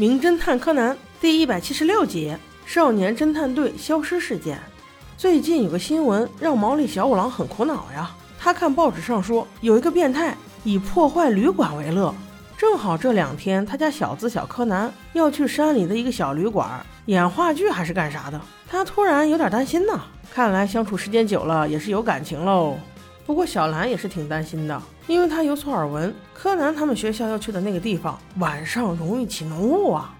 [0.00, 4.58] 名侦探柯南》第一百七十六集：少年侦探队消失事件。
[5.18, 8.10] 最近有个新闻让毛利小五郎很苦恼呀。
[8.38, 10.34] 他看报纸上说，有一个变态
[10.64, 12.14] 以破坏旅馆为乐。
[12.56, 16.66] 正好这两天，他家小子小柯南要去山里的一个小旅馆
[17.04, 20.00] 演话剧还是干啥的，他突然有点担心呢。
[20.32, 22.78] 看来相处时间久了也是有感情喽。
[23.30, 30.12] 不过小兰也是挺担心的，因为她有所耳闻，柯南他们学校要去的那个地方晚上容易起浓雾啊。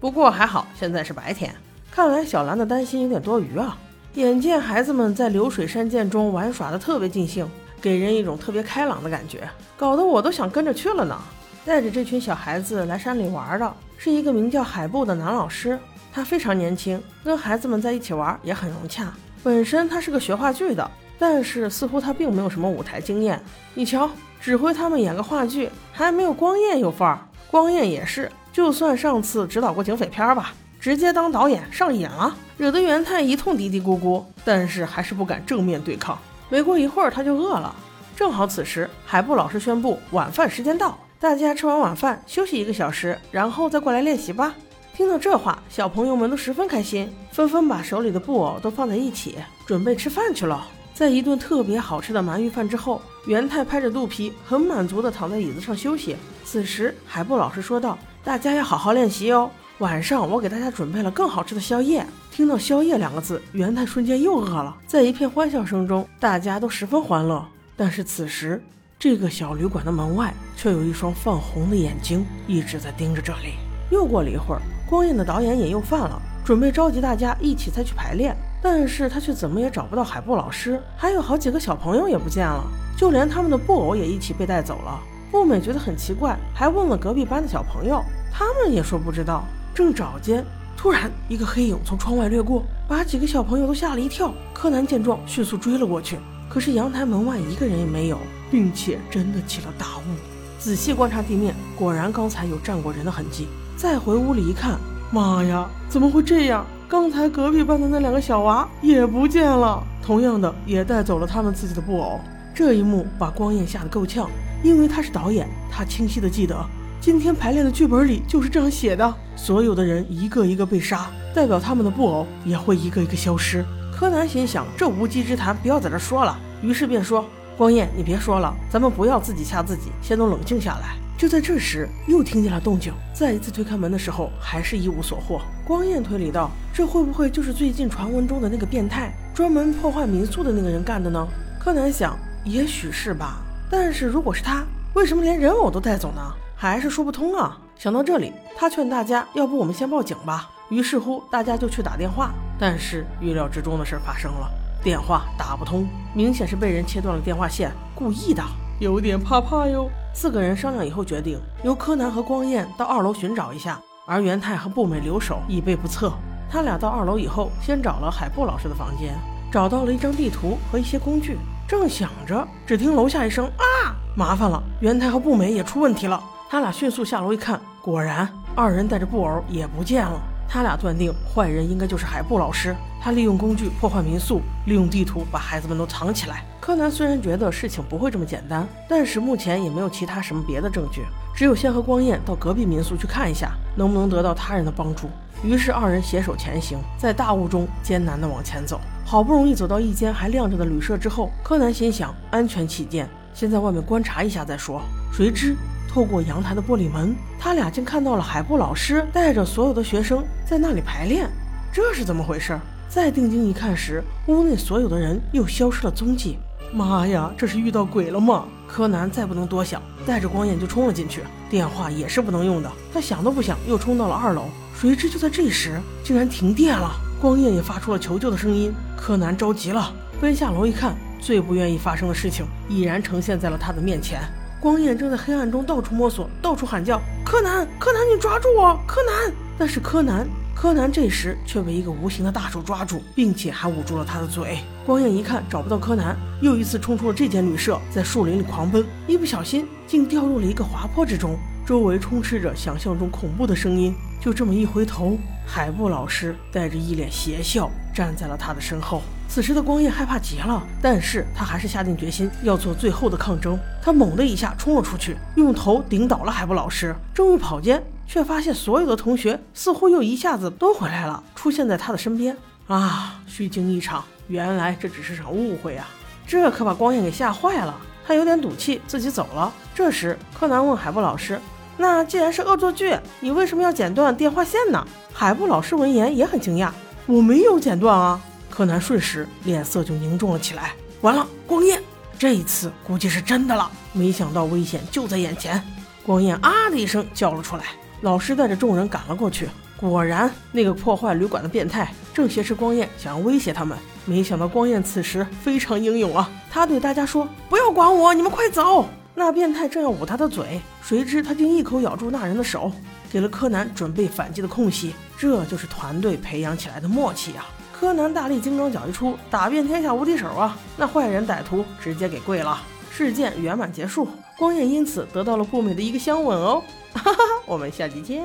[0.00, 1.54] 不过还好现在是白天，
[1.92, 3.78] 看来小兰的担心有点多余啊。
[4.14, 7.48] 眼见孩子们在流水山涧中玩耍的特别尽兴，
[7.80, 11.16] 给人一种特别开朗的感觉，搞得我都想跟着去了呢。
[11.64, 15.78] 带着这群小孩子来山里玩的是一个名叫海布的男老师，
[16.12, 19.14] 他非常年轻，跟孩子们在一起玩也很融洽。
[19.44, 20.90] 本身他是个学话剧的。
[21.18, 23.40] 但是似乎他并没有什么舞台经验。
[23.74, 27.18] 你瞧，指挥他们演个话剧，还没有光彦有范儿。
[27.50, 34.22] 光彦也是，就算上次指导过警匪片吧，直接当导演上瘾了，惹得元太一通嘀嘀咕咕。
[34.44, 36.18] 但是还是不敢正面对抗。
[36.48, 37.74] 没过一会儿，他就饿了。
[38.14, 44.54] 正好此时，海部老师宣布晚饭时间到，大家吃完晚饭休息一个小时，然后再过来练习吧。
[44.94, 50.66] 听到这话，小朋友们都十分开心，纷纷把手里的布偶都放在一起，准备吃饭去了。
[50.96, 56.16] 在一顿特别好吃的鳗鱼饭之后，元太拍着肚皮，很满足地躺在椅子上休息。
[56.42, 64.74] 此时，海部老师说道：“大家要好好练习哦，晚上我给大家准备了更好吃的宵夜。”听到“宵夜”两个字，元太瞬间又饿了。
[64.86, 67.46] 在一片欢笑声中，大家都十分欢乐。
[67.76, 68.58] 但是此时，
[68.98, 73.56] 这个小旅馆的门外却有一双泛红的眼睛一直在盯着这里。
[73.90, 78.34] 又过了一会儿，光彦的导演也又犯了，准备召集大家一起再去排练。
[78.62, 82.64] 但是他却怎么也找不到海布老师，还有好几个小朋友也不见了，
[82.96, 85.00] 就连他们的布偶也一起被带走了。
[85.30, 89.44] 布美觉得很奇怪，还问了隔壁班的小朋友，他们也说不知道。
[89.74, 90.42] 正找间，
[90.76, 94.32] 突然一个黑影从窗外掠过，把几个小朋友都吓了一跳。
[94.54, 96.18] 柯南见状，迅速追了过去，
[96.48, 98.18] 可是阳台门外一个人也没有，
[98.50, 100.16] 并且真的起了大雾。
[100.58, 103.46] 仔细观察地面，果然刚才有站过人的痕迹。
[103.76, 104.78] 再回屋里一看，
[105.12, 106.64] 妈呀，怎么会这样？
[106.88, 112.20] 刚才隔壁班的那两个小娃也不见了，同样的也带走了他们自己的布偶。
[112.54, 114.30] 这一幕把光彦吓得够呛，
[114.62, 116.56] 因为他是导演，他清晰的记得
[117.00, 123.64] 今天排练的剧本里就是这样写的：所有的人一个一个被杀，代表他们的布偶也会一个一个消失。
[123.92, 127.24] 柯南心想，这无稽之谈不要在这说了，于是便说
[127.58, 132.92] ：“光彦，你别说了，咱们不要自己吓自己，先都冷静下来。”就在这时，又听见了动静。
[133.14, 135.40] 再一次推开门的时候，还是一无所获。
[135.64, 141.26] 光彦推理道：“这会不会就是最近传闻中的那个变态，专门破坏民宿的那个人干的呢？”
[141.58, 143.38] 柯南想，也许是吧。
[143.70, 144.62] 但是如果是他，
[144.92, 146.20] 为什么连人偶都带走呢？
[146.54, 147.58] 还是说不通啊。
[147.78, 152.32] 想到这里，他劝大家：“要不我们先报警吧？”于是乎，大家就去打电话。
[152.58, 154.50] 但是预料之中的事发生了，
[154.82, 158.42] 电话打不通，明显是被人切断了电话线，故意的。
[158.78, 159.90] 有点怕怕哟。
[160.12, 166.12] 四个人商量以后决定，由柯南和光彦到二楼寻找一下，而元太和步美留守，以备不测。
[166.48, 169.14] 他俩到二楼以后，先找了海部老师的房间，
[169.50, 171.36] 找到了一张地图和一些工具。
[171.68, 176.22] 正想着，只听楼下一声啊，麻烦了，元太和步美也出问题了。
[176.48, 180.20] 他俩迅速下楼一看，果然二人带着布偶也不见了。
[180.48, 186.44] 他俩断定坏人应该就是海部老师，他利用工具破坏民宿，利用地图把孩子们都藏起来。
[186.60, 195.08] 柯南虽然觉得事情不会这么简单，但是目前也没有其他什么别的证据，只有先和光彦到隔壁民宿去看一下，能不能得到他人的帮助。
[195.44, 198.80] 于是二人携手前行，在大雾中艰难地往前走。
[199.04, 204.80] 好不容易走到一间还亮着的旅社之后，柯南心想，安全起见，先在外面观察一下再说。
[205.12, 205.54] 谁知。
[205.88, 211.28] 透过阳台的玻璃门，他俩竟看到了海部老师带着所有的学生在那里排练。
[211.72, 212.58] 这是怎么回事？
[212.88, 216.38] 再定睛一看时，屋内所有的人又消失了踪迹。
[216.72, 218.44] 妈呀，这是遇到鬼了吗？
[218.66, 221.22] 柯南再不能多想，带着光彦就冲了进去。
[221.48, 224.46] 电话也是不能用的，他想都不想，又冲到了二楼。
[224.74, 226.90] 谁知就在这时，竟然停电了。
[227.20, 228.74] 光彦也发出了求救的声音。
[228.96, 234.20] 柯南着急了，奔下楼一看，最不愿意发生的事情已然呈现在了他的面前。
[234.60, 244.58] 光彦正在黑暗中到处摸索，到处喊叫：“柯南，柯南，你抓住我，柯南！”但是柯南，柯南这时却被一个无形的大手抓住，并且还捂住了他的嘴。
[244.84, 253.94] 光彦一看找不到柯南，又一次冲出了这间旅社，在树林里狂奔，一不小心竟掉入了一个滑坡之中，周围充斥着想象中恐怖的声音。
[254.20, 259.02] 就这么一回头，海部老师带着一脸邪笑站在了他的身后。
[259.36, 263.58] 此时的光彦害怕极了，但是他还是下定决心要做最后的抗争。
[263.82, 266.96] 他猛地一下冲了出去，用头顶倒了海布老师。
[267.12, 272.34] 正欲跑间，却发现所有的同学似乎又一下子都回来了，出现在他的身边。
[272.66, 275.86] 啊，虚惊一场，原来这只是场误会啊！
[276.26, 279.52] 这可把光彦给吓坏了，他有点赌气，自己走了。
[279.74, 281.38] 这时，柯南问海布老师
[281.76, 284.82] ：“那既然是恶作剧，你为什么要剪断电话线呢？”
[285.12, 286.70] 海布老师闻言也很惊讶
[287.04, 288.18] ：“我没有剪断啊！”
[288.56, 290.72] 柯南瞬时脸色就凝重了起来。
[291.02, 291.78] 完了，光彦，
[292.18, 293.70] 这一次估计是真的了。
[293.92, 295.62] 没想到危险就在眼前。
[296.06, 297.64] 光彦啊的一声叫了出来，
[298.00, 299.46] 老师带着众人赶了过去。
[299.76, 303.76] 果然，那个破坏旅馆的变态正挟持光彦，想要威胁他们。
[304.06, 312.72] 没想到光彦此时非常英勇啊，他对大家说：“不要管我，你们快走！”那变态正要捂他的嘴，谁知他竟一口咬住那人的手，
[313.10, 314.94] 给了柯南准备反击的空隙。
[315.18, 317.44] 这就是团队培养起来的默契啊！
[317.78, 320.56] 柯南大力金刚脚一出，打遍天下无敌手啊！
[320.78, 322.58] 那坏人歹徒直接给跪了。
[322.90, 324.08] 事件圆满结束，
[324.38, 326.62] 光彦因此得到了顾美的一个香吻哦！
[326.94, 328.24] 哈哈哈，我们下期见。